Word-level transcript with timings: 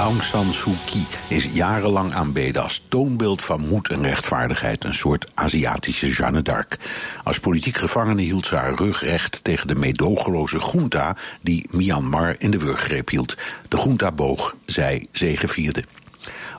Aung 0.00 0.22
San 0.22 0.52
Suu 0.52 0.74
Kyi 0.86 1.06
is 1.28 1.44
jarenlang 1.44 2.12
aanbeden 2.12 2.62
als 2.62 2.82
toonbeeld 2.88 3.42
van 3.42 3.60
moed 3.60 3.88
en 3.88 4.02
rechtvaardigheid, 4.02 4.84
een 4.84 4.94
soort 4.94 5.30
Aziatische 5.34 6.08
Jeanne 6.08 6.42
d'Arc. 6.42 6.78
Als 7.24 7.40
politiek 7.40 7.76
gevangene 7.76 8.22
hield 8.22 8.46
ze 8.46 8.56
haar 8.56 8.74
rug 8.74 9.00
recht 9.00 9.44
tegen 9.44 9.68
de 9.68 9.74
meedogenloze 9.74 10.58
junta 10.72 11.16
die 11.40 11.68
Myanmar 11.70 12.34
in 12.38 12.50
de 12.50 12.58
wurggreep 12.58 13.08
hield. 13.08 13.36
De 13.68 13.76
junta 13.76 14.12
boog, 14.12 14.56
zij 14.66 15.06
zegevierde. 15.12 15.84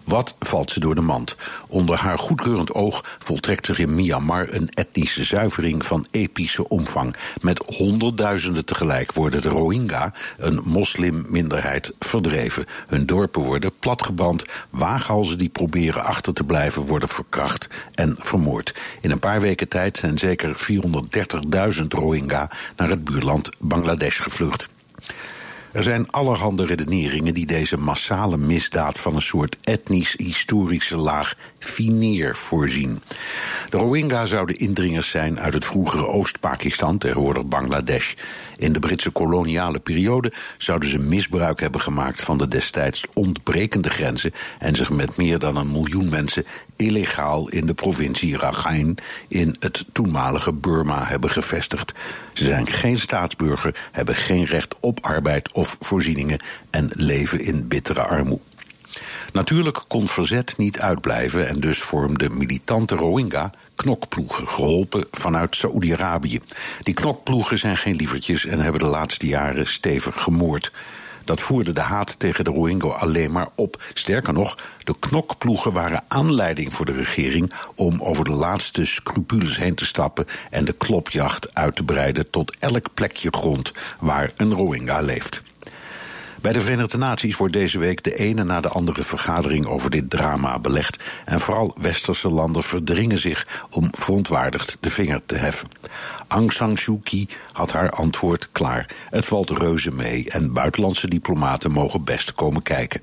Wat 0.07 0.35
valt 0.39 0.71
ze 0.71 0.79
door 0.79 0.95
de 0.95 1.01
mand? 1.01 1.35
Onder 1.69 1.97
haar 1.97 2.19
goedkeurend 2.19 2.73
oog 2.73 3.15
voltrekt 3.19 3.65
zich 3.65 3.79
in 3.79 3.95
Myanmar 3.95 4.53
een 4.53 4.69
etnische 4.69 5.23
zuivering 5.23 5.85
van 5.85 6.05
epische 6.11 6.67
omvang. 6.67 7.15
Met 7.41 7.57
honderdduizenden 7.65 8.65
tegelijk 8.65 9.13
worden 9.13 9.41
de 9.41 9.49
Rohingya, 9.49 10.13
een 10.37 10.61
moslimminderheid, 10.65 11.91
verdreven. 11.99 12.65
Hun 12.87 13.05
dorpen 13.05 13.41
worden 13.41 13.71
platgebrand. 13.79 14.43
Waaghalzen 14.69 15.37
die 15.37 15.49
proberen 15.49 16.03
achter 16.03 16.33
te 16.33 16.43
blijven 16.43 16.85
worden 16.85 17.09
verkracht 17.09 17.69
en 17.93 18.15
vermoord. 18.19 18.75
In 19.01 19.11
een 19.11 19.19
paar 19.19 19.41
weken 19.41 19.67
tijd 19.67 19.97
zijn 19.97 20.17
zeker 20.17 20.67
430.000 21.77 21.81
Rohingya 21.87 22.49
naar 22.75 22.89
het 22.89 23.03
buurland 23.03 23.49
Bangladesh 23.59 24.21
gevlucht. 24.21 24.69
Er 25.71 25.83
zijn 25.83 26.11
allerhande 26.11 26.65
redeneringen 26.65 27.33
die 27.33 27.45
deze 27.45 27.77
massale 27.77 28.37
misdaad 28.37 28.99
van 28.99 29.15
een 29.15 29.21
soort 29.21 29.57
etnisch-historische 29.63 30.97
laag 30.97 31.35
fineer 31.59 32.35
voorzien. 32.35 33.01
De 33.69 33.77
Rohingya 33.77 34.25
zouden 34.25 34.57
indringers 34.57 35.09
zijn 35.09 35.39
uit 35.39 35.53
het 35.53 35.65
vroegere 35.65 36.07
Oost-Pakistan, 36.07 36.97
tegenwoordig 36.97 37.45
Bangladesh. 37.45 38.13
In 38.57 38.73
de 38.73 38.79
Britse 38.79 39.09
koloniale 39.09 39.79
periode 39.79 40.31
zouden 40.57 40.89
ze 40.89 40.97
misbruik 40.97 41.59
hebben 41.59 41.81
gemaakt 41.81 42.21
van 42.21 42.37
de 42.37 42.47
destijds 42.47 43.03
ontbrekende 43.13 43.89
grenzen 43.89 44.33
en 44.59 44.75
zich 44.75 44.89
met 44.89 45.17
meer 45.17 45.39
dan 45.39 45.55
een 45.55 45.71
miljoen 45.71 46.09
mensen 46.09 46.45
illegaal 46.75 47.49
in 47.49 47.65
de 47.65 47.73
provincie 47.73 48.37
Rakhine 48.37 48.95
in 49.27 49.55
het 49.59 49.85
toenmalige 49.91 50.53
Burma 50.53 51.05
hebben 51.05 51.29
gevestigd. 51.29 51.93
Ze 52.33 52.43
zijn 52.43 52.67
geen 52.67 52.99
staatsburger, 52.99 53.75
hebben 53.91 54.15
geen 54.15 54.45
recht 54.45 54.75
op 54.79 54.99
arbeid 55.01 55.53
of 55.53 55.77
voorzieningen 55.79 56.39
en 56.69 56.89
leven 56.93 57.39
in 57.39 57.67
bittere 57.67 58.01
armoede. 58.01 58.56
Natuurlijk 59.33 59.83
kon 59.87 60.07
verzet 60.07 60.57
niet 60.57 60.79
uitblijven 60.79 61.47
en 61.47 61.59
dus 61.59 61.79
vormden 61.81 62.37
militante 62.37 62.95
Rohingya 62.95 63.51
knokploegen, 63.75 64.47
geholpen 64.47 65.05
vanuit 65.11 65.55
Saoedi-Arabië. 65.55 66.39
Die 66.81 66.93
knokploegen 66.93 67.57
zijn 67.57 67.77
geen 67.77 67.95
lievertjes 67.95 68.45
en 68.45 68.59
hebben 68.59 68.81
de 68.81 68.87
laatste 68.87 69.27
jaren 69.27 69.67
stevig 69.67 70.21
gemoord. 70.21 70.71
Dat 71.23 71.41
voerde 71.41 71.73
de 71.73 71.81
haat 71.81 72.19
tegen 72.19 72.43
de 72.43 72.49
Rohingya 72.49 72.89
alleen 72.89 73.31
maar 73.31 73.47
op. 73.55 73.83
Sterker 73.93 74.33
nog, 74.33 74.57
de 74.83 74.95
knokploegen 74.99 75.71
waren 75.71 76.03
aanleiding 76.07 76.75
voor 76.75 76.85
de 76.85 76.91
regering 76.91 77.51
om 77.75 78.01
over 78.01 78.23
de 78.23 78.31
laatste 78.31 78.85
scrupules 78.85 79.57
heen 79.57 79.75
te 79.75 79.85
stappen 79.85 80.25
en 80.49 80.65
de 80.65 80.73
klopjacht 80.73 81.55
uit 81.55 81.75
te 81.75 81.83
breiden 81.83 82.29
tot 82.29 82.55
elk 82.59 82.87
plekje 82.93 83.29
grond 83.31 83.71
waar 83.99 84.31
een 84.37 84.53
Rohingya 84.53 85.01
leeft. 85.01 85.41
Bij 86.41 86.53
de 86.53 86.61
Verenigde 86.61 86.97
Naties 86.97 87.37
wordt 87.37 87.53
deze 87.53 87.79
week 87.79 88.03
de 88.03 88.15
ene 88.15 88.43
na 88.43 88.61
de 88.61 88.69
andere 88.69 89.03
vergadering 89.03 89.65
over 89.65 89.89
dit 89.89 90.09
drama 90.09 90.59
belegd. 90.59 91.03
En 91.25 91.39
vooral 91.39 91.75
westerse 91.81 92.29
landen 92.29 92.63
verdringen 92.63 93.19
zich 93.19 93.65
om 93.69 93.87
verontwaardigd 93.91 94.77
de 94.79 94.89
vinger 94.89 95.21
te 95.25 95.35
heffen. 95.35 95.69
Aung 96.27 96.51
San 96.51 96.77
Suu 96.77 96.99
Kyi 97.03 97.27
had 97.51 97.71
haar 97.71 97.89
antwoord 97.89 98.49
klaar. 98.51 98.95
Het 99.09 99.25
valt 99.25 99.49
reuze 99.49 99.91
mee 99.91 100.29
en 100.29 100.53
buitenlandse 100.53 101.07
diplomaten 101.07 101.71
mogen 101.71 102.03
best 102.03 102.33
komen 102.33 102.63
kijken. 102.63 103.01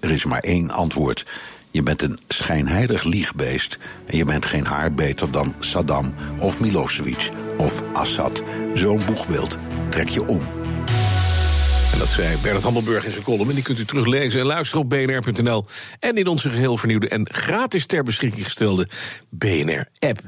Er 0.00 0.10
is 0.10 0.24
maar 0.24 0.40
één 0.40 0.70
antwoord. 0.70 1.30
Je 1.70 1.82
bent 1.82 2.02
een 2.02 2.18
schijnheilig 2.28 3.02
liegbeest 3.02 3.78
en 4.06 4.16
je 4.16 4.24
bent 4.24 4.46
geen 4.46 4.66
haar 4.66 4.92
beter 4.92 5.30
dan 5.30 5.54
Saddam 5.58 6.14
of 6.38 6.60
Milosevic 6.60 7.30
of 7.56 7.82
Assad. 7.92 8.42
Zo'n 8.74 9.04
boegbeeld 9.06 9.58
trek 9.88 10.08
je 10.08 10.26
om. 10.26 10.59
Dat 12.00 12.08
zei 12.08 12.36
Bernard 12.42 12.64
Hammelburg 12.64 13.04
in 13.04 13.12
zijn 13.12 13.24
column. 13.24 13.48
En 13.48 13.54
die 13.54 13.64
kunt 13.64 13.78
u 13.78 13.84
teruglezen 13.84 14.40
en 14.40 14.46
luisteren 14.46 14.82
op 14.82 14.88
bnr.nl. 14.88 15.64
En 15.98 16.16
in 16.16 16.26
onze 16.26 16.50
geheel 16.50 16.76
vernieuwde 16.76 17.08
en 17.08 17.28
gratis 17.32 17.86
ter 17.86 18.02
beschikking 18.02 18.44
gestelde 18.44 18.88
BNR-app. 19.28 20.20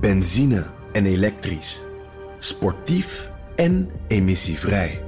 Benzine 0.00 0.66
en 0.92 1.06
elektrisch. 1.06 1.82
Sportief 2.38 3.30
en 3.56 3.90
emissievrij. 4.08 5.02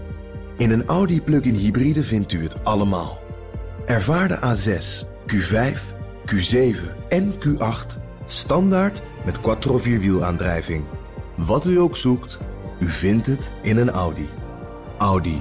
In 0.57 0.71
een 0.71 0.87
Audi 0.87 1.23
plug-in 1.23 1.55
hybride 1.55 2.03
vindt 2.03 2.33
u 2.33 2.43
het 2.43 2.65
allemaal. 2.65 3.21
Ervaar 3.87 4.29
de 4.29 4.39
A6, 4.39 5.07
Q5, 5.33 5.79
Q7 6.35 7.09
en 7.09 7.35
Q8 7.35 8.01
standaard 8.27 9.03
met 9.25 9.41
quattro 9.41 9.79
vierwielaandrijving. 9.79 10.85
Wat 11.35 11.67
u 11.67 11.81
ook 11.81 11.97
zoekt, 11.97 12.39
u 12.81 12.91
vindt 12.91 13.27
het 13.27 13.53
in 13.63 13.77
een 13.77 13.91
Audi. 13.91 14.29
Audi. 14.99 15.41